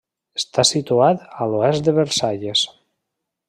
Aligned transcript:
Està 0.39 0.63
situat 0.69 1.21
a 1.45 1.49
l'oest 1.51 1.85
de 1.91 1.95
Versalles. 2.01 2.69